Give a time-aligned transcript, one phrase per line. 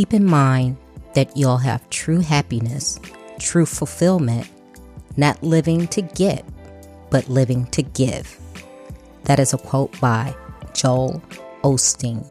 [0.00, 0.78] keep in mind
[1.12, 2.98] that you'll have true happiness,
[3.38, 4.48] true fulfillment,
[5.18, 6.42] not living to get,
[7.10, 8.40] but living to give.
[9.24, 10.34] That is a quote by
[10.72, 11.22] Joel
[11.62, 12.26] Osteen.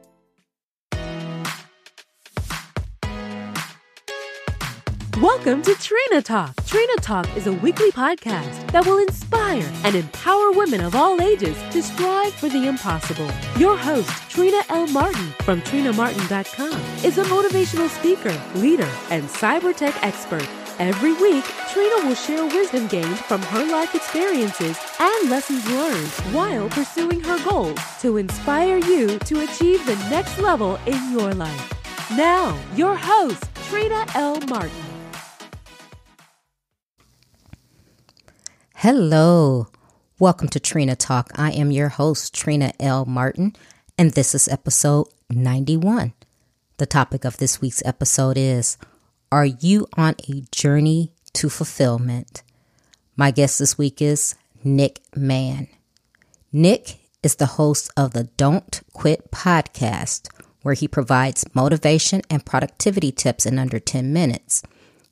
[5.21, 6.55] Welcome to Trina Talk.
[6.65, 11.57] Trina Talk is a weekly podcast that will inspire and empower women of all ages
[11.71, 13.29] to strive for the impossible.
[13.57, 14.87] Your host, Trina L.
[14.87, 20.47] Martin from TrinaMartin.com, is a motivational speaker, leader, and cyber tech expert.
[20.79, 26.69] Every week, Trina will share wisdom gained from her life experiences and lessons learned while
[26.69, 31.73] pursuing her goals to inspire you to achieve the next level in your life.
[32.11, 34.39] Now, your host, Trina L.
[34.47, 34.88] Martin.
[38.81, 39.67] Hello.
[40.19, 41.31] Welcome to Trina Talk.
[41.35, 43.03] I am your host, Trina L.
[43.03, 43.53] Martin,
[43.97, 46.13] and this is episode 91.
[46.77, 48.77] The topic of this week's episode is
[49.33, 52.41] Are you on a journey to fulfillment?
[53.17, 55.67] My guest this week is Nick Mann.
[56.53, 60.29] Nick is the host of the Don't Quit podcast,
[60.61, 64.63] where he provides motivation and productivity tips in under 10 minutes.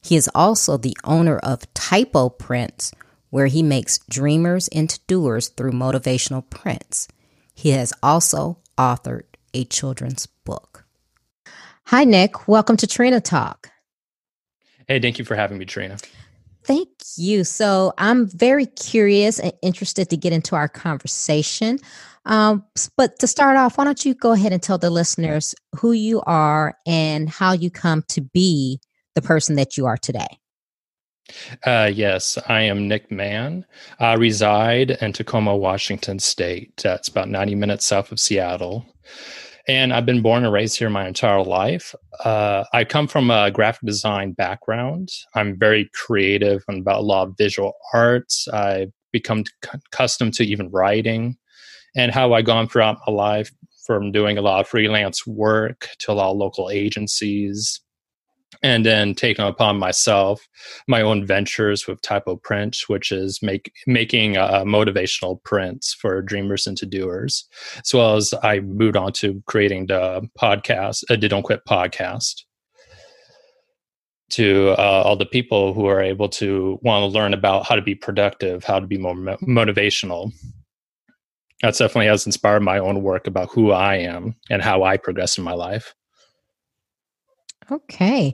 [0.01, 2.93] He is also the owner of Typo Prints
[3.29, 7.07] where he makes dreamers into doers through motivational prints.
[7.53, 10.85] He has also authored a children's book.
[11.85, 12.47] Hi, Nick.
[12.47, 13.69] Welcome to Trina Talk.
[14.87, 15.97] Hey, thank you for having me, Trina.
[16.63, 17.43] Thank you.
[17.43, 21.79] So, I'm very curious and interested to get into our conversation.
[22.25, 22.65] Um,
[22.97, 26.21] but to start off, why don't you go ahead and tell the listeners who you
[26.21, 28.81] are and how you come to be
[29.15, 30.39] the person that you are today?
[31.65, 33.65] Uh, yes, I am Nick Mann.
[33.99, 36.77] I reside in Tacoma, Washington State.
[36.77, 38.85] That's about 90 minutes south of Seattle.
[39.67, 41.93] And I've been born and raised here my entire life.
[42.23, 45.09] Uh, I come from a graphic design background.
[45.35, 48.47] I'm very creative and about a lot of visual arts.
[48.47, 49.43] I've become
[49.91, 51.37] accustomed to even writing
[51.95, 53.51] and how I've gone throughout my life
[53.85, 57.81] from doing a lot of freelance work to a lot of local agencies
[58.63, 60.47] and then taking upon myself
[60.87, 66.65] my own ventures with typo print which is make, making uh, motivational prints for dreamers
[66.65, 67.45] into doers
[67.77, 72.43] as well as i moved on to creating the podcast a uh, don't quit podcast
[74.29, 77.81] to uh, all the people who are able to want to learn about how to
[77.81, 80.31] be productive how to be more mo- motivational.
[81.61, 85.37] That's definitely has inspired my own work about who i am and how i progress
[85.37, 85.95] in my life
[87.71, 88.33] Okay.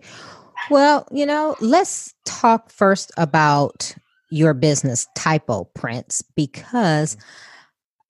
[0.70, 3.96] Well, you know, let's talk first about
[4.30, 7.18] your business, Typo Prints, because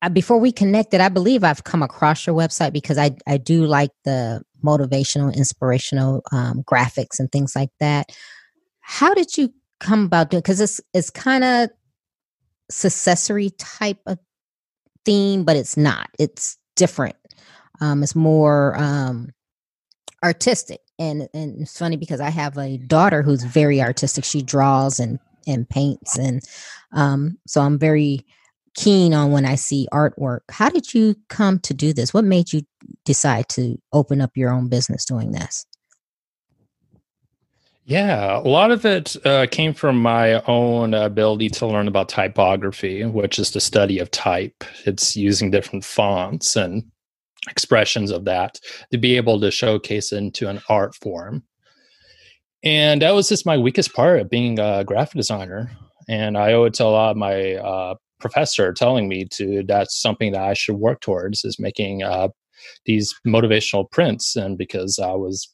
[0.01, 3.65] uh, before we connected, I believe I've come across your website because I, I do
[3.65, 8.11] like the motivational, inspirational um, graphics and things like that.
[8.81, 10.41] How did you come about doing?
[10.41, 11.69] Because it's it's kind of
[12.69, 14.19] successory type of
[15.05, 16.09] theme, but it's not.
[16.19, 17.15] It's different.
[17.81, 19.29] Um, it's more um,
[20.23, 24.23] artistic and and it's funny because I have a daughter who's very artistic.
[24.23, 26.41] She draws and and paints, and
[26.91, 28.25] um, so I'm very
[28.75, 30.41] keen on when I see artwork.
[30.49, 32.13] How did you come to do this?
[32.13, 32.61] What made you
[33.05, 35.65] decide to open up your own business doing this?
[37.85, 43.03] Yeah, a lot of it uh, came from my own ability to learn about typography,
[43.03, 44.63] which is the study of type.
[44.85, 46.89] It's using different fonts and
[47.49, 48.59] expressions of that
[48.91, 51.43] to be able to showcase into an art form.
[52.63, 55.71] And that was just my weakest part of being a graphic designer.
[56.07, 60.01] And I owe it to a lot of my uh, professor telling me to that's
[60.01, 62.29] something that I should work towards is making uh,
[62.85, 64.35] these motivational prints.
[64.35, 65.53] And because I was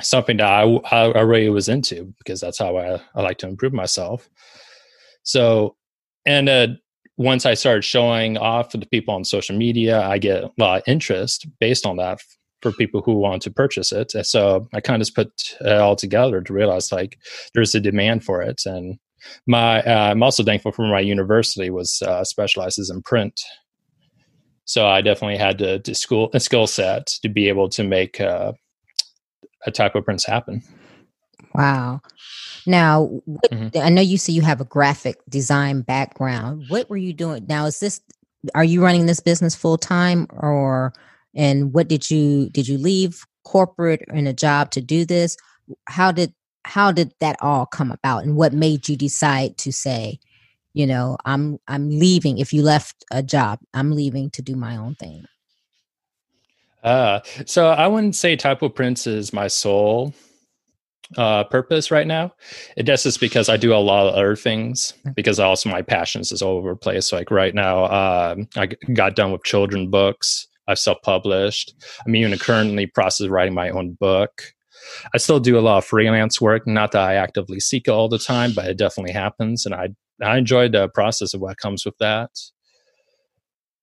[0.00, 3.74] something that I, I already was into because that's how I, I like to improve
[3.74, 4.28] myself.
[5.22, 5.76] So,
[6.24, 6.68] and uh,
[7.20, 10.78] once I started showing off to the people on social media, I get a lot
[10.78, 12.18] of interest based on that
[12.62, 14.14] for people who want to purchase it.
[14.14, 17.18] And so I kind of just put it all together to realize like
[17.52, 18.62] there's a demand for it.
[18.64, 18.98] And
[19.46, 23.38] my uh, I'm also thankful for my university was uh, specializes in print.
[24.64, 28.18] So I definitely had to, to school a skill set to be able to make
[28.18, 28.52] uh,
[29.66, 30.62] a typo prints happen.
[31.54, 32.00] Wow.
[32.66, 33.78] Now, what, mm-hmm.
[33.78, 36.66] I know you say you have a graphic design background.
[36.68, 37.46] What were you doing?
[37.48, 38.00] Now, is this
[38.54, 40.92] are you running this business full time or
[41.34, 45.36] and what did you did you leave corporate in a job to do this?
[45.86, 46.34] How did
[46.64, 50.18] how did that all come about and what made you decide to say,
[50.72, 54.76] you know, I'm I'm leaving if you left a job, I'm leaving to do my
[54.76, 55.24] own thing?
[56.82, 60.14] Uh, so I wouldn't say typo Prints is my sole
[61.16, 62.32] uh, purpose right now.
[62.76, 66.32] It just is because I do a lot of other things because also my passions
[66.32, 67.12] is all over the place.
[67.12, 70.46] Like right now, uh, I got done with children books.
[70.68, 71.74] I've self-published.
[72.06, 74.42] I'm even currently process writing my own book.
[75.12, 76.66] I still do a lot of freelance work.
[76.66, 79.88] Not that I actively seek it all the time, but it definitely happens, and I
[80.22, 82.30] I enjoy the process of what comes with that.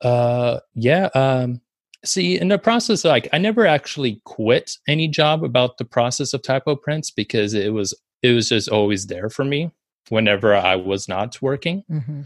[0.02, 1.10] Uh, yeah.
[1.16, 1.62] Um,
[2.07, 6.42] see, in the process, like I never actually quit any job about the process of
[6.42, 7.94] typo prints because it was
[8.24, 9.71] it was just always there for me
[10.09, 12.21] whenever I was not working, mm-hmm.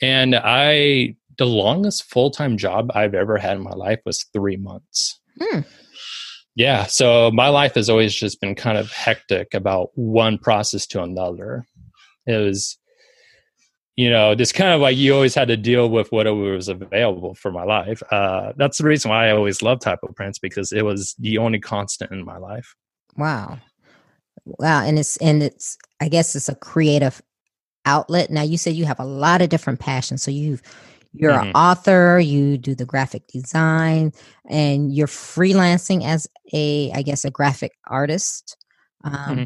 [0.00, 4.56] and I the longest full time job I've ever had in my life was three
[4.56, 5.20] months.
[5.40, 5.60] Hmm.
[6.56, 6.84] Yeah.
[6.86, 11.66] So my life has always just been kind of hectic about one process to another.
[12.26, 12.78] It was,
[13.96, 17.34] you know, just kind of like you always had to deal with whatever was available
[17.34, 18.02] for my life.
[18.10, 21.60] Uh, that's the reason why I always loved typo prints because it was the only
[21.60, 22.74] constant in my life.
[23.16, 23.58] Wow.
[24.44, 24.84] Wow.
[24.84, 27.22] And it's, and it's, I guess it's a creative
[27.84, 28.30] outlet.
[28.30, 30.22] Now you said you have a lot of different passions.
[30.22, 30.60] So you've,
[31.12, 31.50] you're mm-hmm.
[31.50, 34.12] an author, you do the graphic design,
[34.48, 38.56] and you're freelancing as a, I guess, a graphic artist.
[39.04, 39.44] Um, mm-hmm.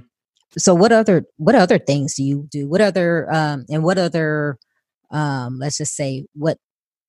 [0.57, 2.69] So, what other what other things do you do?
[2.69, 4.59] What other um, and what other
[5.11, 6.59] um, let's just say what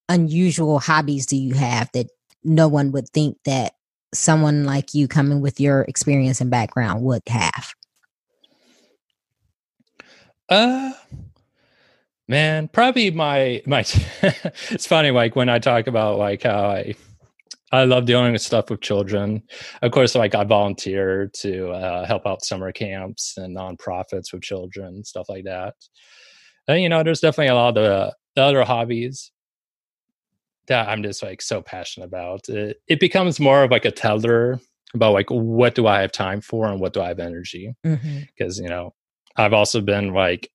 [0.07, 2.07] unusual hobbies do you have that
[2.43, 3.73] no one would think that
[4.13, 7.73] someone like you coming with your experience and background would have?
[10.49, 10.93] Uh
[12.29, 13.79] Man, probably my my.
[14.69, 16.93] it's funny, like when I talk about like how I
[17.71, 19.43] I love with stuff with children.
[19.81, 25.03] Of course, like I volunteer to uh, help out summer camps and nonprofits with children,
[25.03, 25.75] stuff like that.
[26.67, 29.31] And you know, there's definitely a lot of the, the other hobbies
[30.67, 32.47] that I'm just like so passionate about.
[32.49, 34.59] It, it becomes more of like a teller
[34.93, 38.57] about like what do I have time for and what do I have energy because
[38.57, 38.63] mm-hmm.
[38.63, 38.93] you know
[39.35, 40.49] I've also been like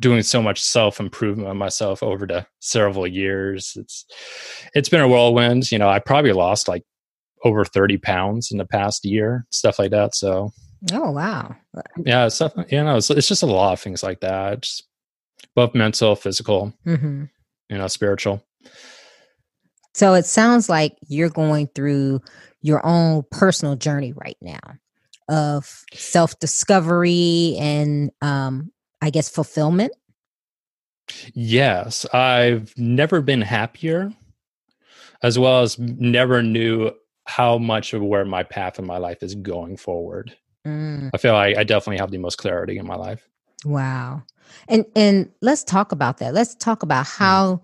[0.00, 3.74] doing so much self improvement on myself over the several years.
[3.76, 4.04] It's
[4.74, 5.70] it's been a whirlwind.
[5.70, 6.82] You know, I probably lost like
[7.44, 10.14] over 30 pounds in the past year, stuff like that.
[10.14, 10.50] So
[10.92, 11.54] Oh wow.
[12.04, 14.66] Yeah, stuff you know, it's, it's just a lot of things like that.
[15.54, 17.24] Both mental, physical, mm-hmm.
[17.68, 18.42] you know, spiritual.
[19.94, 22.20] So it sounds like you're going through
[22.62, 24.58] your own personal journey right now
[25.28, 28.70] of self discovery and um,
[29.00, 29.92] I guess, fulfillment?
[31.34, 34.12] Yes, I've never been happier,
[35.22, 36.92] as well as never knew
[37.26, 40.36] how much of where my path in my life is going forward.
[40.66, 41.10] Mm.
[41.14, 43.28] I feel like I definitely have the most clarity in my life.
[43.64, 44.22] Wow.
[44.68, 46.34] And and let's talk about that.
[46.34, 47.16] Let's talk about mm.
[47.16, 47.60] how mm.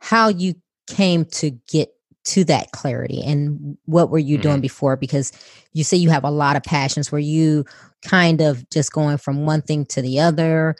[0.00, 0.54] how you
[0.88, 1.92] came to get
[2.24, 4.62] to that clarity and what were you mm doing mm-hmm.
[4.62, 4.96] before?
[4.96, 5.32] Because
[5.72, 7.10] you say you have a lot of passions.
[7.10, 7.64] Were you
[8.02, 10.76] kind of just going from one thing to the other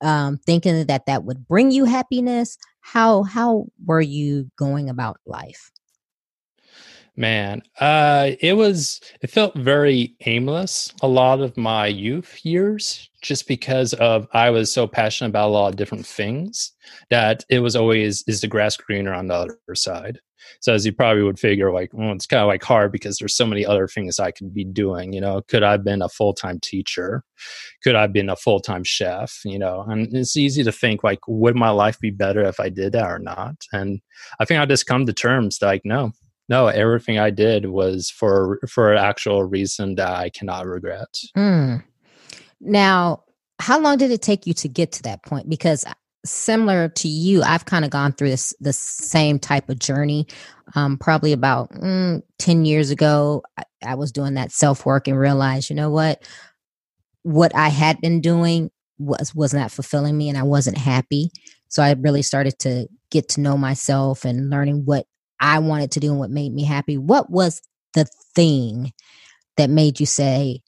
[0.00, 2.58] um, thinking that that would bring you happiness?
[2.80, 5.70] How how were you going about life
[7.16, 13.46] man uh it was it felt very aimless a lot of my youth years just
[13.46, 16.72] because of i was so passionate about a lot of different things
[17.10, 20.20] that it was always is the grass greener on the other side
[20.60, 23.36] so as you probably would figure, like, well, it's kind of like hard because there's
[23.36, 25.12] so many other things I could be doing.
[25.12, 27.24] You know, could I have been a full time teacher?
[27.82, 29.40] Could I have been a full time chef?
[29.44, 32.68] You know, and it's easy to think like, would my life be better if I
[32.68, 33.56] did that or not?
[33.72, 34.00] And
[34.40, 36.12] I think I just come to terms like, no,
[36.52, 41.08] no, everything I did was for for an actual reason that I cannot regret.
[41.34, 41.82] Mm.
[42.60, 43.24] Now,
[43.58, 45.48] how long did it take you to get to that point?
[45.48, 45.86] Because
[46.26, 50.26] similar to you, I've kind of gone through this the same type of journey.
[50.74, 55.18] Um, probably about mm, ten years ago, I, I was doing that self work and
[55.18, 56.22] realized, you know what,
[57.22, 61.30] what I had been doing was was not fulfilling me, and I wasn't happy.
[61.68, 65.06] So I really started to get to know myself and learning what
[65.42, 66.96] I wanted to do and what made me happy.
[66.96, 67.60] What was
[67.92, 68.92] the thing
[69.56, 70.62] that made you say,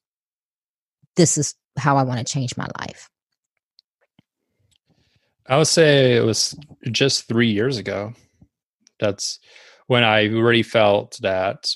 [1.17, 3.09] "This is how I want to change my life"?
[5.47, 6.57] I would say it was
[6.91, 8.15] just three years ago.
[8.99, 9.39] That's
[9.87, 11.67] when I really felt that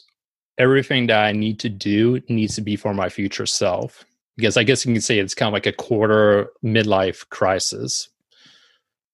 [0.56, 4.04] everything that I need to do needs to be for my future self.
[4.36, 8.08] Because I guess you can say it's kind of like a quarter midlife crisis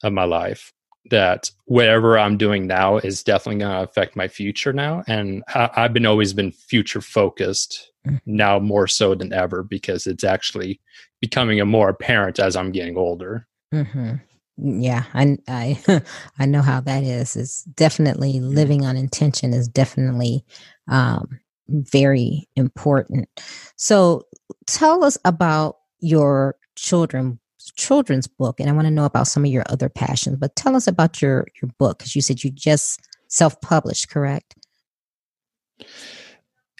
[0.02, 0.72] of my life.
[1.10, 5.68] That whatever I'm doing now is definitely going to affect my future now, and I,
[5.74, 8.20] have been always been future focused mm.
[8.24, 10.80] now more so than ever because it's actually
[11.20, 13.46] becoming a more apparent as I'm getting older.
[13.72, 14.14] Mm-hmm.
[14.56, 15.82] Yeah, I I
[16.38, 17.36] I know how that is.
[17.36, 20.44] It's definitely living on intention is definitely
[20.88, 23.28] um very important.
[23.76, 24.22] So
[24.66, 27.40] tell us about your children
[27.72, 30.76] children's book and I want to know about some of your other passions, but tell
[30.76, 34.54] us about your your book cuz you said you just self-published, correct?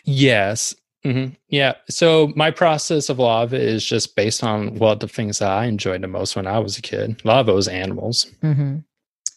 [0.04, 0.74] Yes.
[1.04, 1.34] Mm-hmm.
[1.48, 1.74] Yeah.
[1.90, 5.38] So my process of a lot of it is just based on what the things
[5.38, 7.20] that I enjoyed the most when I was a kid.
[7.24, 8.26] A lot of it was animals.
[8.42, 8.78] Mm-hmm.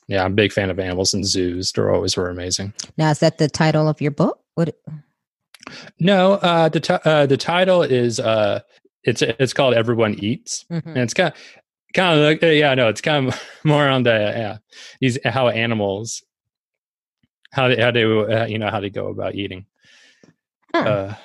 [0.07, 1.73] Yeah, I'm a big fan of animals and zoos.
[1.73, 2.73] They're always were amazing.
[2.97, 4.39] Now, is that the title of your book?
[4.55, 4.73] What?
[5.99, 8.61] No, uh, the t- uh, the title is uh,
[9.07, 10.89] it's it's called Everyone Eats, mm-hmm.
[10.89, 11.39] and it's kind of
[11.93, 14.57] kind of like yeah, no, it's kind of more on the yeah
[14.99, 16.23] these how animals
[17.51, 19.65] how they how they uh, you know how they go about eating.
[20.73, 21.15] Uh,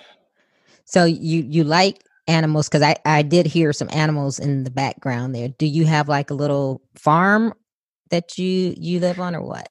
[0.85, 5.35] so you you like animals because I I did hear some animals in the background
[5.35, 5.49] there.
[5.49, 7.53] Do you have like a little farm
[8.11, 9.69] that you you live on or what?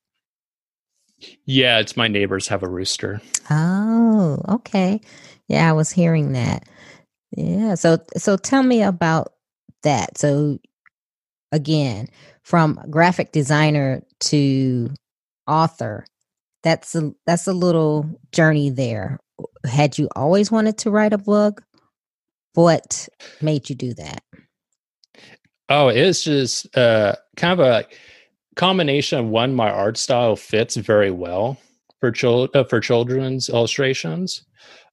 [1.45, 3.21] Yeah, it's my neighbors have a rooster.
[3.49, 4.99] Oh, okay.
[5.47, 6.67] Yeah, I was hearing that.
[7.31, 7.75] Yeah.
[7.75, 9.33] So so tell me about
[9.83, 10.17] that.
[10.17, 10.59] So
[11.51, 12.07] again,
[12.43, 14.89] from graphic designer to
[15.47, 16.05] author,
[16.63, 19.19] that's a that's a little journey there.
[19.65, 21.63] Had you always wanted to write a book?
[22.53, 23.07] What
[23.41, 24.23] made you do that?
[25.69, 27.85] Oh, it's just uh kind of a
[28.55, 31.57] combination of one, my art style fits very well
[31.99, 34.43] for chil- uh, for children's illustrations,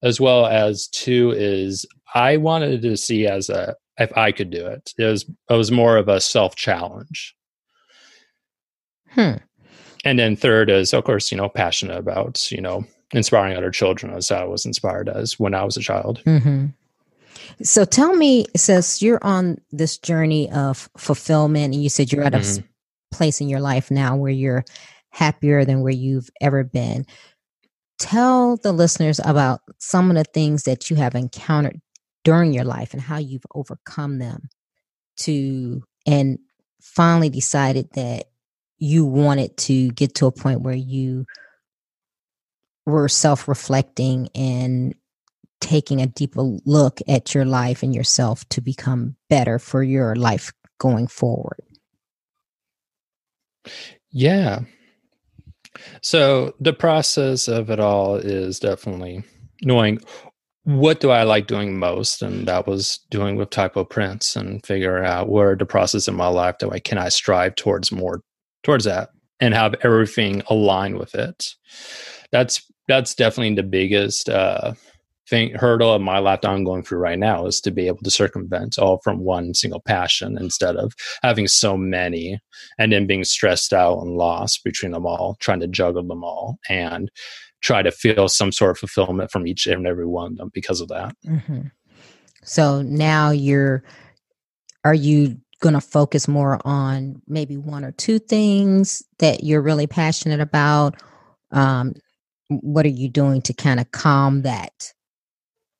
[0.02, 4.66] as well as two is I wanted to see as a if I could do
[4.66, 4.92] it.
[4.98, 7.34] It was it was more of a self challenge.
[9.10, 9.36] Hmm.
[10.04, 14.12] And then third is of course you know passionate about you know inspiring other children
[14.12, 16.22] as I was inspired as when I was a child.
[16.26, 16.66] Mm-hmm.
[17.62, 22.34] So tell me, says you're on this journey of fulfillment, and you said you're at
[22.34, 22.64] a mm-hmm
[23.10, 24.64] place in your life now where you're
[25.10, 27.06] happier than where you've ever been.
[27.98, 31.80] Tell the listeners about some of the things that you have encountered
[32.28, 34.50] during your life and how you've overcome them
[35.16, 36.38] to and
[36.78, 38.26] finally decided that
[38.76, 41.25] you wanted to get to a point where you
[42.85, 44.94] were self-reflecting and
[45.62, 50.52] taking a deeper look at your life and yourself to become better for your life
[50.76, 51.62] going forward.
[54.11, 54.61] Yeah.
[56.02, 59.25] So the process of it all is definitely
[59.62, 60.00] knowing
[60.68, 65.02] what do I like doing most, and that was doing with typo prints and figure
[65.02, 68.20] out where the process in my life that I can I strive towards more
[68.64, 69.08] towards that
[69.40, 71.54] and have everything align with it.
[72.32, 74.75] That's that's definitely the biggest uh,
[75.30, 78.02] thing hurdle of my life that I'm going through right now is to be able
[78.02, 82.40] to circumvent all from one single passion instead of having so many
[82.78, 86.58] and then being stressed out and lost between them all, trying to juggle them all
[86.68, 87.10] and
[87.60, 90.80] try to feel some sort of fulfillment from each and every one of them because
[90.80, 91.14] of that.
[91.26, 91.62] Mm-hmm.
[92.42, 93.82] So now you're,
[94.84, 99.86] are you going to focus more on maybe one or two things that you're really
[99.86, 100.96] passionate about?
[101.50, 101.94] Um,
[102.48, 104.92] what are you doing to kind of calm that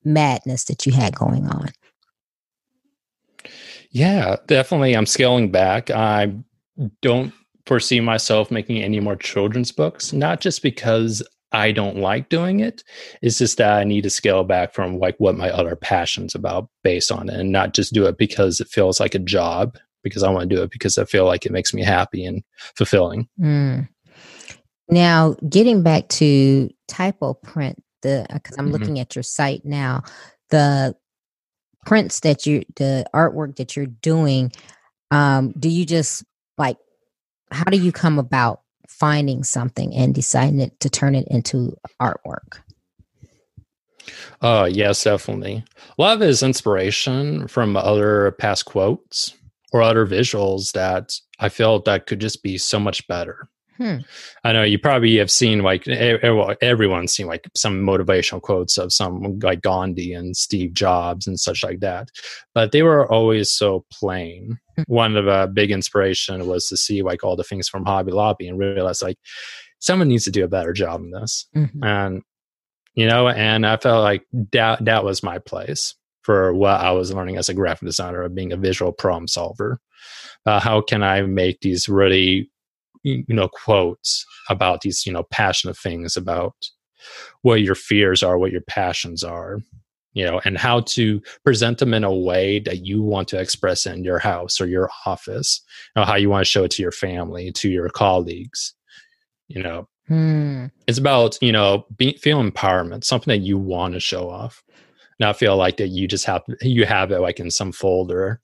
[0.03, 1.69] madness that you had going on?
[3.91, 4.95] Yeah, definitely.
[4.95, 5.89] I'm scaling back.
[5.89, 6.33] I
[7.01, 7.33] don't
[7.65, 12.83] foresee myself making any more children's books, not just because I don't like doing it.
[13.21, 16.69] It's just that I need to scale back from like what my other passions about
[16.83, 20.23] based on it and not just do it because it feels like a job because
[20.23, 22.43] I want to do it because I feel like it makes me happy and
[22.75, 23.27] fulfilling.
[23.39, 23.89] Mm.
[24.89, 28.73] Now, getting back to typo print, the because uh, I'm mm-hmm.
[28.73, 30.03] looking at your site now,
[30.49, 30.95] the
[31.85, 34.51] prints that you the artwork that you're doing,
[35.11, 36.23] um, do you just
[36.57, 36.77] like
[37.51, 42.59] how do you come about finding something and deciding it, to turn it into artwork?
[44.41, 45.63] Uh yes, definitely.
[45.97, 49.35] It is inspiration from other past quotes
[49.71, 53.47] or other visuals that I felt that could just be so much better.
[53.79, 53.99] Hmm.
[54.43, 59.39] I know you probably have seen like everyone's seen like some motivational quotes of some
[59.39, 62.09] like Gandhi and Steve Jobs and such like that,
[62.53, 64.59] but they were always so plain.
[64.75, 64.83] Hmm.
[64.87, 68.49] One of a big inspiration was to see like all the things from Hobby Lobby
[68.49, 69.17] and realize like
[69.79, 71.81] someone needs to do a better job in this, mm-hmm.
[71.81, 72.21] and
[72.95, 77.13] you know, and I felt like that that was my place for what I was
[77.13, 79.79] learning as a graphic designer of being a visual problem solver.
[80.45, 82.49] Uh, how can I make these really
[83.03, 86.55] you know quotes about these you know passionate things about
[87.41, 89.59] what your fears are what your passions are
[90.13, 93.85] you know and how to present them in a way that you want to express
[93.85, 95.61] in your house or your office
[95.95, 98.73] you know how you want to show it to your family to your colleagues
[99.47, 100.65] you know Hmm.
[100.87, 104.63] It's about, you know, be, feel empowerment, something that you want to show off,
[105.19, 108.41] not feel like that you just have, you have it like in some folder.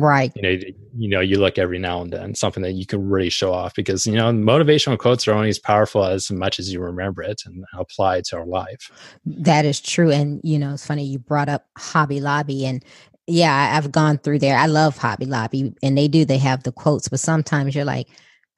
[0.00, 0.32] Right.
[0.34, 0.64] You know,
[0.96, 3.74] you know, you look every now and then, something that you can really show off
[3.74, 7.42] because, you know, motivational quotes are only as powerful as much as you remember it
[7.46, 8.90] and apply it to our life.
[9.24, 10.10] That is true.
[10.10, 12.84] And, you know, it's funny you brought up Hobby Lobby and
[13.26, 14.56] yeah, I've gone through there.
[14.56, 18.08] I love Hobby Lobby and they do, they have the quotes, but sometimes you're like,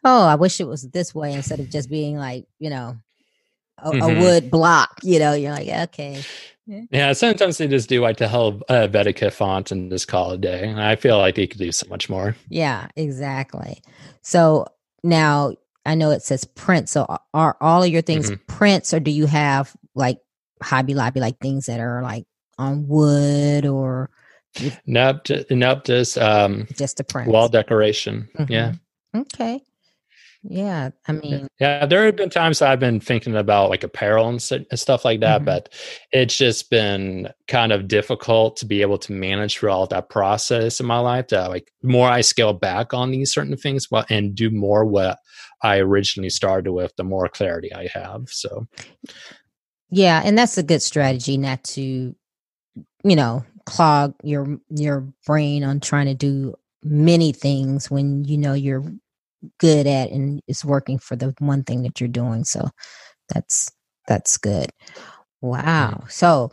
[0.04, 2.96] oh, I wish it was this way instead of just being like, you know,
[3.78, 4.02] a, Mhm.
[4.02, 6.22] a wood block, you know, you're like, okay.
[6.66, 10.38] Yeah, sometimes they just do like the Helvetica uh, font and just call it a
[10.38, 10.68] day.
[10.68, 12.36] And I feel like they could do so much more.
[12.48, 13.82] Yeah, exactly.
[14.22, 14.66] So
[15.04, 15.54] now
[15.84, 16.88] I know it says print.
[16.88, 18.44] So are all of your things mm-hmm.
[18.46, 20.18] prints or do you have like
[20.62, 22.26] Hobby Lobby, like things that are like
[22.58, 24.10] on wood or
[24.86, 27.30] Nope, nope, just um, just a print?
[27.30, 28.28] wall decoration.
[28.48, 28.72] Yeah.
[29.14, 29.20] Mm-hmm.
[29.20, 29.62] Okay.
[30.42, 30.90] Yeah.
[31.08, 35.04] I mean, Yeah, there have been times I've been thinking about like apparel and stuff
[35.04, 35.44] like that, Mhm.
[35.44, 35.72] but
[36.12, 40.78] it's just been kind of difficult to be able to manage through all that process
[40.80, 41.28] in my life.
[41.28, 45.18] That like the more I scale back on these certain things and do more what
[45.62, 48.28] I originally started with, the more clarity I have.
[48.28, 48.66] So
[49.90, 52.14] yeah, and that's a good strategy not to,
[53.04, 58.52] you know, clog your your brain on trying to do many things when you know
[58.52, 58.84] you're
[59.58, 62.44] good at and is working for the one thing that you're doing.
[62.44, 62.68] So
[63.28, 63.70] that's
[64.08, 64.70] that's good.
[65.40, 66.04] Wow.
[66.08, 66.50] So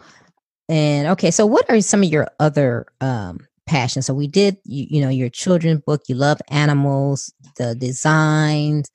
[0.70, 4.06] and okay, so what are some of your other um passions?
[4.06, 8.90] So we did you, you know your children's book, you love animals, the designs.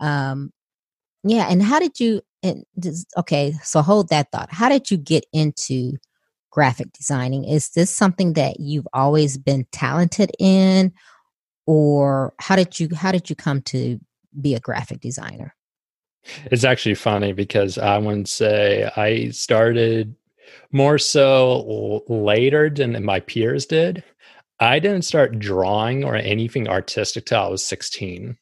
[0.00, 0.52] Um
[1.24, 4.52] yeah, and how did you and this, okay, so hold that thought.
[4.52, 5.96] How did you get into
[6.50, 7.44] graphic designing?
[7.44, 10.92] Is this something that you've always been talented in
[11.66, 13.98] or how did you how did you come to
[14.40, 15.54] be a graphic designer?
[16.50, 20.14] it's actually funny because I would say I started
[20.72, 24.02] more so l- later than my peers did.
[24.60, 28.36] I didn't start drawing or anything artistic till I was 16.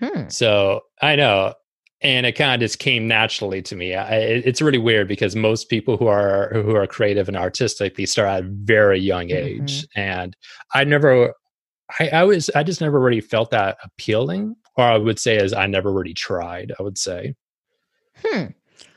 [0.00, 0.28] Hmm.
[0.28, 1.54] So I know,
[2.00, 3.94] and it kind of just came naturally to me.
[3.94, 8.06] I, it's really weird because most people who are who are creative and artistic they
[8.06, 10.36] start at a very young age, and
[10.74, 11.34] I never,
[12.00, 14.56] I, I was, I just never really felt that appealing.
[14.76, 16.72] Or I would say, as I never really tried.
[16.78, 17.34] I would say,
[18.24, 18.46] Hmm.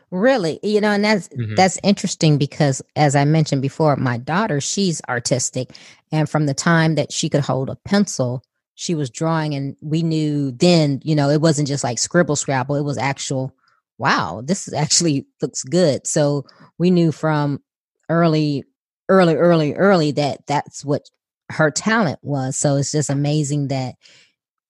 [0.10, 0.60] Really?
[0.64, 1.56] You know, and that's Mhm.
[1.56, 5.72] that's interesting because as I mentioned before, my daughter, she's artistic.
[6.12, 8.42] And from the time that she could hold a pencil,
[8.76, 12.76] she was drawing and we knew then, you know, it wasn't just like scribble scrabble,
[12.76, 13.54] it was actual,
[13.98, 16.08] wow, this is actually looks good.
[16.08, 16.46] So
[16.78, 17.62] we knew from
[18.10, 18.64] early,
[19.10, 21.10] early, early, early that that's what
[21.50, 22.58] her talent was.
[22.58, 23.96] So it's just amazing that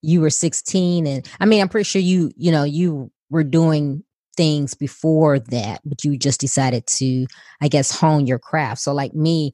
[0.02, 4.04] you were 16 and I mean, I'm pretty sure you, you know, you were doing
[4.38, 7.26] things before that, but you just decided to,
[7.62, 8.82] I guess, hone your craft.
[8.82, 9.52] So, like me,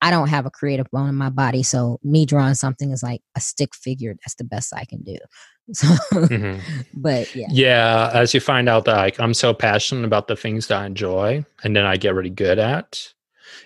[0.00, 1.62] I don't have a creative bone in my body.
[1.62, 4.14] So, me drawing something is like a stick figure.
[4.24, 5.16] That's the best I can do.
[5.74, 6.60] So, Mhm.
[6.92, 7.46] but yeah.
[7.50, 8.10] yeah.
[8.12, 11.44] As you find out that like, I'm so passionate about the things that I enjoy,
[11.62, 13.12] and then I get really good at.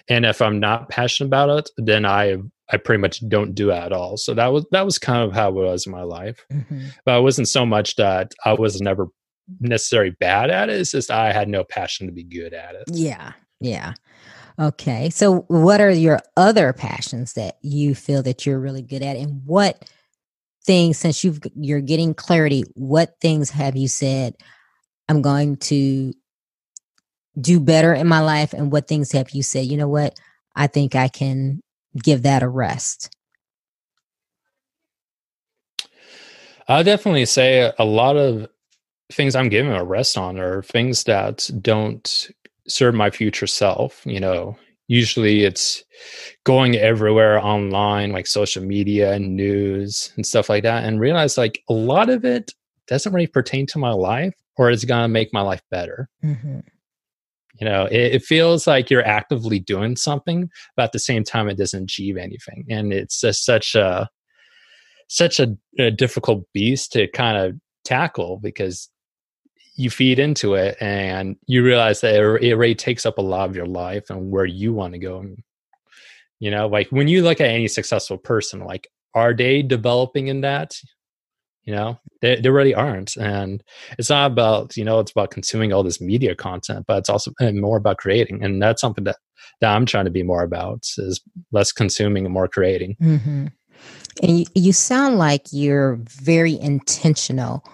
[0.07, 2.37] And if I'm not passionate about it, then I
[2.73, 4.17] I pretty much don't do at all.
[4.17, 6.45] So that was that was kind of how it was in my life.
[6.53, 6.93] Mhm.
[7.05, 9.09] But it wasn't so much that I was never
[9.61, 10.81] necessarily bad at it.
[10.81, 12.85] It's just I had no passion to be good at it.
[12.93, 13.33] Yeah.
[13.61, 13.95] Yeah.
[14.59, 15.11] Okay.
[15.11, 19.43] So, what are your other passions that you feel that you're really good at, and
[19.45, 19.89] what
[20.65, 24.35] things, since you've you're getting clarity, what things have you said
[25.09, 26.13] I'm going to
[27.41, 30.19] do better in my life, and what things have you said, you know what,
[30.57, 31.63] I think I can
[32.03, 33.11] give that a rest.
[36.69, 38.49] I'll definitely say a lot of
[39.13, 42.31] things I'm giving a rest on are things that don't
[42.67, 44.03] serve my future self.
[44.05, 45.85] You know, usually it's
[46.45, 51.63] going everywhere online, like social media and news and stuff like that, and realize like
[51.69, 52.53] a lot of it
[52.89, 56.09] doesn't really pertain to my life or it's going to make my life better.
[56.25, 56.65] Mhm.
[57.61, 61.49] You know, it, it feels like you're actively doing something, but at the same time,
[61.49, 62.67] it doesn't achieve anything.
[62.69, 64.09] And it's just such a,
[65.09, 68.91] such a, a difficult beast to kind of tackle because
[69.77, 73.49] you feed into it and you realize that it, it really takes up a lot
[73.49, 75.25] of your life and where you want to go.
[76.41, 80.43] You know, like when you look at any successful person, like, are they developing in
[80.43, 80.75] that?
[81.67, 83.17] You know, they, they really aren't.
[83.17, 83.63] And
[83.99, 87.33] it's not about, you know, it's about consuming all this media content, but it's also
[87.41, 88.43] more about creating.
[88.45, 89.17] And that's something that,
[89.61, 92.97] that I'm trying to be more about is less consuming and more creating.
[93.03, 93.53] Mhm.
[94.23, 97.65] And you, you sound like you're very intentional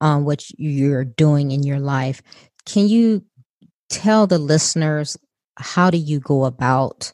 [0.00, 2.22] on what you're doing in your life.
[2.64, 3.24] Can you
[3.90, 5.16] tell the listeners
[5.56, 7.12] how do you go about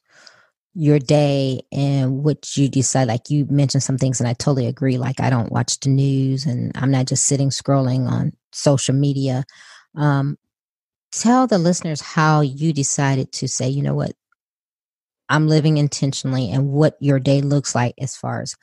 [0.79, 4.99] your day and what you decide like you mentioned some things and i totally agree
[4.99, 9.45] like i don't watch the news and i'm not just sitting scrolling on social media.
[9.95, 10.37] Um,
[11.13, 14.13] tell the listeners how you decided to say you know what?
[15.29, 18.55] I'm living intentionally and what your day looks like as far as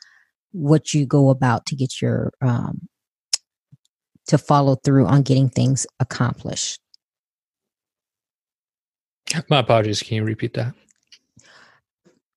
[0.51, 2.87] what you go about to get your um,
[4.27, 6.79] to follow through on getting things accomplished.
[9.49, 10.73] My apologies can you repeat that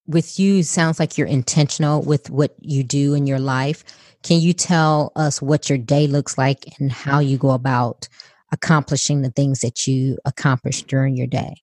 [0.06, 3.84] with you sounds like you're intentional with what you do in your life.
[4.22, 8.08] Can you tell us what your day looks like and how you go about
[8.52, 11.54] accomplishing the things that you accomplish during your day?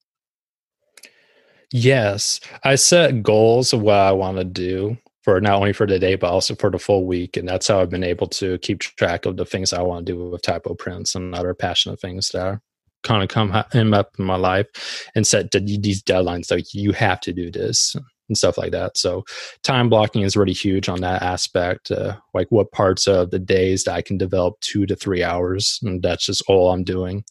[1.72, 5.98] Yes, I set goals of what I want to do for not only for the
[5.98, 8.80] day but also for the full week, and that's how I've been able to keep
[8.80, 12.30] track of the things I want to do with typo prints and other passionate things
[12.30, 12.62] that are
[13.04, 14.68] kind of come up in my life,
[15.16, 16.52] and set these deadlines.
[16.52, 17.96] Like you have to do this,
[18.34, 18.98] and stuff like that.
[18.98, 19.24] So
[19.64, 21.92] time blocking is really huge on that aspect.
[21.92, 25.80] Uh, like what parts of the days that I can develop two to three hours,
[25.84, 27.24] and that's just all I'm doing.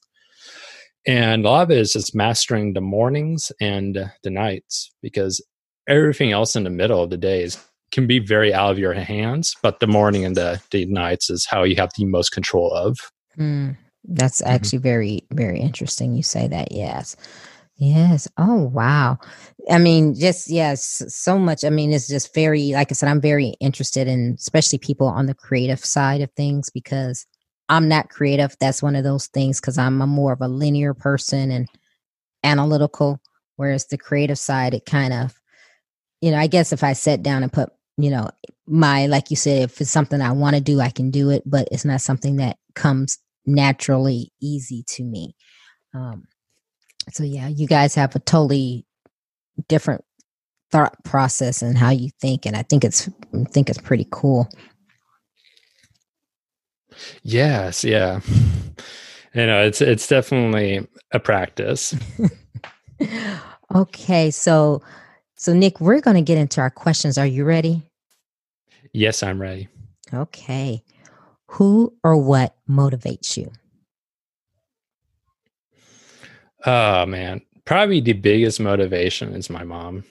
[1.07, 5.45] And a lot of it is just mastering the mornings and the nights because
[5.89, 7.59] everything else in the middle of the days
[7.91, 11.45] can be very out of your hands, but the morning and the, the nights is
[11.45, 12.97] how you have the most control of.
[13.39, 14.53] Mm, that's mm-hmm.
[14.53, 14.89] actually mm-hmm.
[14.89, 16.15] very, very interesting.
[16.15, 17.17] You say that, yes.
[17.77, 18.29] Yes.
[18.39, 19.19] Oh, wow.
[19.71, 21.65] I mean, just yes, so much.
[21.65, 25.27] I mean, it's just very, like I said, I'm very interested in, especially people on
[25.27, 27.27] the creative side of things because
[27.69, 28.55] I'm not creative.
[28.61, 31.69] That's one of those things because I'm a more of a linear person and
[32.45, 33.21] analytical,
[33.57, 35.35] whereas the creative side, it kind of,
[36.21, 38.31] you know, I guess if I sat down and put, you know,
[38.67, 41.43] my, like you said, if it's something I want to do, I can do it,
[41.47, 45.37] but it's not something that comes naturally easy to me.
[45.95, 46.25] Um,
[47.11, 48.87] so yeah, you guys have a totally
[49.69, 50.05] different
[50.71, 54.49] thought process and how you think, and I think it's I think it's pretty cool.
[57.23, 58.21] Yes, yeah.
[59.35, 61.95] You know, it's it's definitely a practice.
[63.75, 64.83] okay, so
[65.37, 67.17] so Nick, we're going to get into our questions.
[67.17, 67.83] Are you ready?
[68.93, 69.69] Yes, I'm ready.
[70.13, 70.83] Okay.
[71.47, 73.51] Who or what motivates you?
[76.65, 80.05] Oh man, probably the biggest motivation is my mom.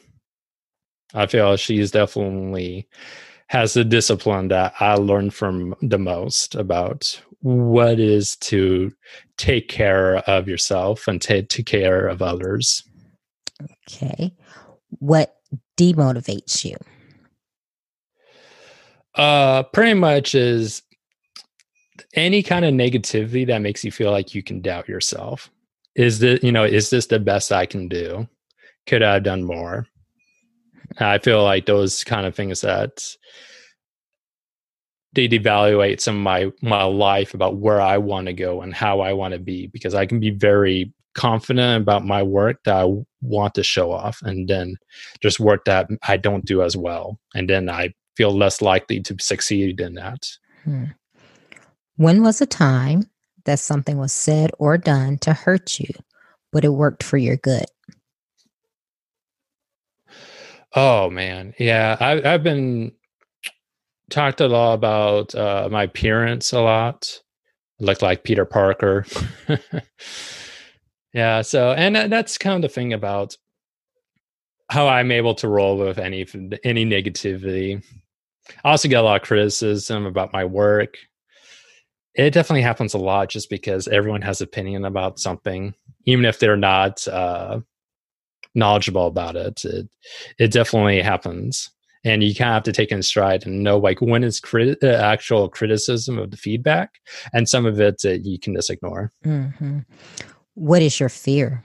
[1.14, 2.88] I feel she's definitely
[3.48, 8.94] has the discipline that I learned from the most about what is to
[9.38, 12.84] take care of yourself and take, take care of others.
[13.90, 14.34] Okay.
[15.00, 15.36] What
[15.78, 16.78] demotivates you?
[19.16, 20.84] Uh pretty much is
[22.14, 25.50] any kind of negativity that makes you feel like you can doubt yourself
[25.96, 28.28] is this you know is this the best i can do?
[28.88, 29.88] Could i have done more?
[31.00, 33.02] I feel like those kind of things that
[35.14, 39.02] they devaluate some of my my life about where i want to go and how
[39.02, 43.04] i want to be because i can be very confident about my work that i
[43.22, 44.76] want to show off and then
[45.22, 49.16] just work that i don't do as well and then i feel less likely to
[49.20, 50.28] succeed in that.
[50.64, 50.86] Hmm.
[51.96, 53.10] when was a time
[53.46, 55.90] that something was said or done to hurt you,
[56.52, 57.66] but it worked for your good?
[60.74, 62.94] Oh man, yeah, I, I've been
[64.10, 67.20] talked a lot about uh, my appearance a lot,
[67.80, 69.06] look like Peter Parker.
[71.14, 73.36] yeah, so and that's kind of the thing about
[74.70, 76.26] how I'm able to roll with any
[76.64, 77.84] any negativity.
[78.64, 80.98] I also get a lot of criticism about my work
[82.16, 85.74] it definitely happens a lot just because everyone has opinion about something,
[86.06, 87.60] even if they're not uh,
[88.54, 89.64] knowledgeable about it.
[89.64, 89.90] It
[90.38, 91.70] it definitely happens,
[92.04, 94.84] and you kind of have to take in stride and know like when is crit-
[94.84, 97.00] uh, actual criticism of the feedback,
[97.34, 99.12] and some of it uh, you can just ignore.
[99.26, 99.80] Mm-hmm.
[100.56, 101.64] What is your fear?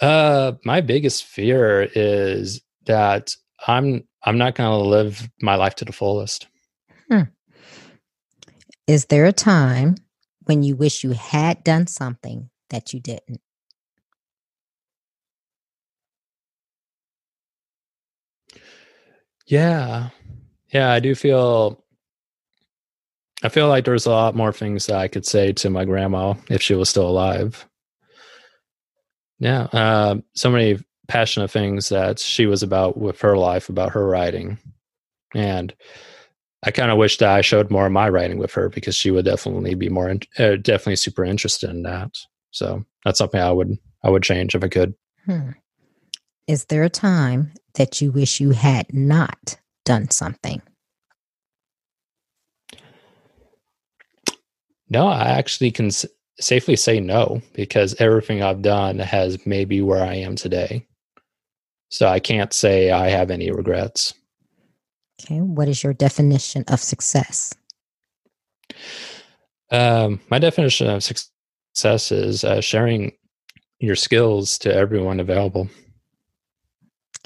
[0.00, 5.84] Uh, my biggest fear is that I'm I'm not going to live my life to
[5.84, 6.48] the fullest.
[7.08, 7.22] Hmm.
[8.90, 9.94] Is there a time
[10.46, 13.40] when you wish you had done something that you didn't?
[19.46, 20.08] Yeah.
[20.72, 21.84] Yeah, I do feel
[23.44, 26.34] I feel like there's a lot more things that I could say to my grandma
[26.48, 27.64] if she was still alive.
[29.38, 34.04] Yeah, uh, so many passionate things that she was about with her life, about her
[34.04, 34.58] writing,
[35.32, 35.72] and
[36.62, 39.10] I kind of wish that I showed more of my writing with her because she
[39.10, 42.10] would definitely be more, in, uh, definitely super interested in that.
[42.50, 44.94] So that's something I would, I would change if I could.
[45.24, 45.50] Hmm.
[46.46, 50.60] Is there a time that you wish you had not done something?
[54.90, 56.06] No, I actually can s-
[56.40, 60.86] safely say no because everything I've done has made me where I am today.
[61.90, 64.14] So I can't say I have any regrets.
[65.20, 65.40] Okay.
[65.40, 67.54] What is your definition of success?
[69.70, 73.12] Um, my definition of success is uh, sharing
[73.78, 75.68] your skills to everyone available.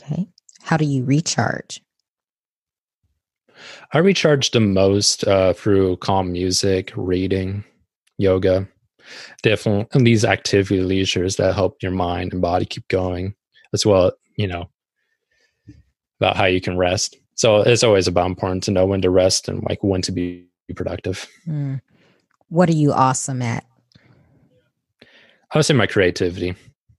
[0.00, 0.28] Okay.
[0.62, 1.82] How do you recharge?
[3.92, 7.64] I recharge the most uh, through calm music, reading,
[8.18, 8.68] yoga,
[9.42, 13.34] definitely these activity leisures that help your mind and body keep going,
[13.72, 14.68] as well, you know,
[16.20, 17.16] about how you can rest.
[17.34, 20.46] So it's always about important to know when to rest and like when to be
[20.74, 21.28] productive.
[21.46, 21.80] Mm.
[22.48, 23.64] What are you awesome at?
[25.02, 26.54] I would say my creativity.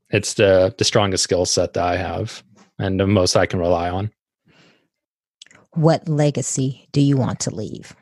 [0.10, 2.44] It's the the strongest skill set that I have
[2.80, 4.12] and the most I can rely on.
[5.72, 7.96] What legacy do you want to leave?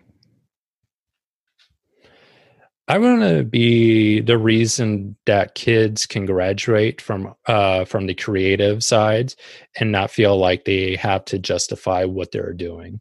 [2.88, 8.84] I want to be the reason that kids can graduate from uh, from the creative
[8.84, 9.34] side
[9.80, 13.00] and not feel like they have to justify what they're doing.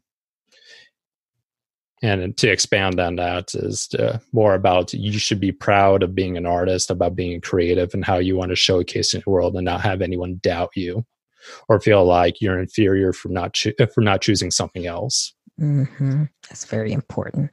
[2.01, 6.35] And to expand on that is to, more about you should be proud of being
[6.35, 9.63] an artist, about being creative, and how you want to showcase in the world, and
[9.63, 11.05] not have anyone doubt you
[11.67, 15.33] or feel like you're inferior for not cho- for not choosing something else.
[15.59, 16.23] Mm-hmm.
[16.49, 17.51] That's very important.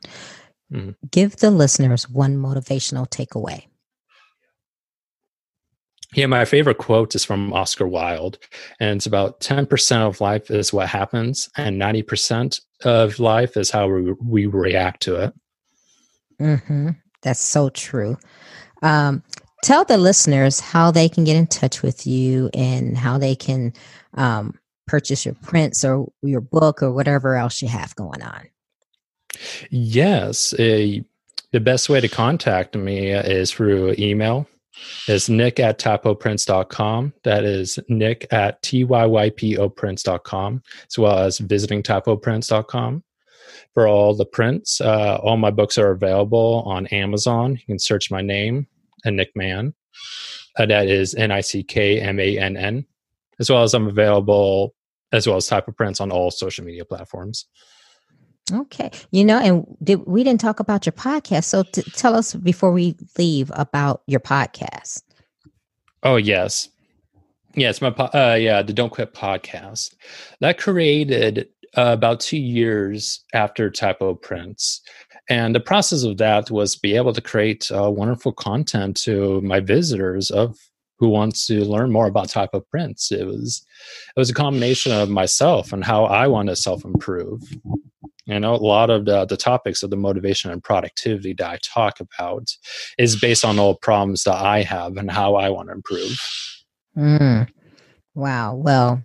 [0.72, 0.94] Mm.
[1.10, 3.64] Give the listeners one motivational takeaway.
[6.14, 8.38] Yeah, my favorite quote is from Oscar Wilde,
[8.80, 13.88] and it's about 10% of life is what happens, and 90% of life is how
[13.88, 15.34] we, we react to it.
[16.40, 16.90] Mm-hmm.
[17.22, 18.16] That's so true.
[18.82, 19.22] Um,
[19.62, 23.72] tell the listeners how they can get in touch with you and how they can
[24.14, 28.48] um, purchase your prints or your book or whatever else you have going on.
[29.70, 30.52] Yes.
[30.52, 31.00] Uh,
[31.52, 34.46] the best way to contact me is through email.
[35.08, 37.12] Is nick at typoprints.com.
[37.24, 43.02] That is nick at typoprints.com, as well as visiting typoprints.com.
[43.74, 47.52] For all the prints, uh, all my books are available on Amazon.
[47.52, 48.66] You can search my name,
[49.04, 49.74] and Nick Mann.
[50.58, 52.86] Uh, that is N I C K M A N N.
[53.38, 54.74] As well as I'm available,
[55.12, 57.46] as well as Typo Prints on all social media platforms.
[58.52, 58.90] Okay.
[59.10, 61.44] You know, and did, we didn't talk about your podcast.
[61.44, 65.02] So t- tell us before we leave about your podcast.
[66.02, 66.68] Oh, yes.
[67.56, 69.94] Yes, my po- uh, yeah, the Don't Quit podcast
[70.40, 74.80] that created uh, about two years after Typo Prints,
[75.28, 79.58] and the process of that was be able to create uh, wonderful content to my
[79.58, 80.56] visitors of
[81.00, 83.10] who wants to learn more about typo prints.
[83.10, 83.64] It was
[84.14, 87.42] it was a combination of myself and how I want to self improve.
[88.26, 91.58] You know, a lot of the, the topics of the motivation and productivity that I
[91.62, 92.48] talk about
[92.98, 96.20] is based on all problems that I have and how I want to improve.
[96.96, 97.48] Mm.
[98.14, 98.54] Wow.
[98.54, 99.02] Well,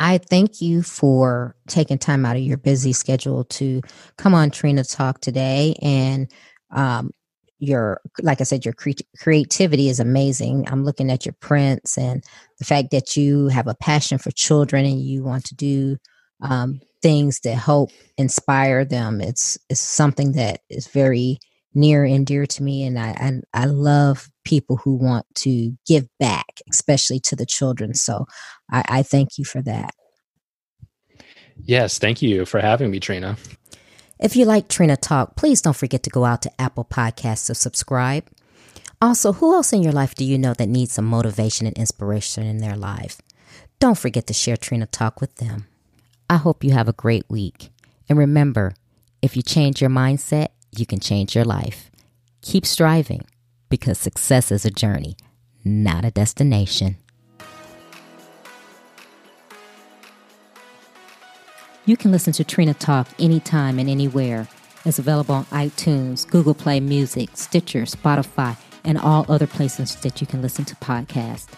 [0.00, 3.80] I thank you for taking time out of your busy schedule to
[4.16, 5.76] come on Trina Talk today.
[5.80, 6.30] And
[6.72, 7.10] um,
[7.58, 10.66] your, like I said, your cre- creativity is amazing.
[10.68, 12.24] I'm looking at your prints and
[12.58, 15.96] the fact that you have a passion for children and you want to do
[16.42, 19.20] um, things that help inspire them.
[19.20, 21.38] It's, it's something that is very
[21.74, 22.82] near and dear to me.
[22.84, 27.92] And I, and I love people who want to give back, especially to the children.
[27.92, 28.24] So
[28.72, 29.94] I, I thank you for that.
[31.62, 33.36] Yes, thank you for having me, Trina.
[34.18, 37.54] If you like Trina Talk, please don't forget to go out to Apple Podcasts to
[37.54, 38.24] subscribe.
[39.02, 42.44] Also, who else in your life do you know that needs some motivation and inspiration
[42.44, 43.20] in their life?
[43.78, 45.66] Don't forget to share Trina Talk with them.
[46.28, 47.70] I hope you have a great week.
[48.08, 48.74] And remember,
[49.22, 51.90] if you change your mindset, you can change your life.
[52.42, 53.22] Keep striving
[53.68, 55.16] because success is a journey,
[55.64, 56.96] not a destination.
[61.86, 64.48] You can listen to Trina Talk anytime and anywhere.
[64.86, 70.26] It's available on iTunes, Google Play Music, Stitcher, Spotify, and all other places that you
[70.26, 71.48] can listen to podcasts.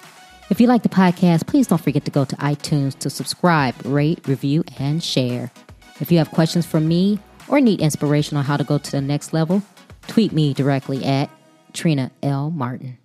[0.49, 4.27] If you like the podcast, please don't forget to go to iTunes to subscribe, rate,
[4.29, 5.51] review, and share.
[6.01, 9.01] If you have questions for me or need inspiration on how to go to the
[9.01, 9.61] next level,
[10.07, 11.31] tweet me directly at
[11.73, 12.51] Trina L.
[12.53, 12.97] Martin.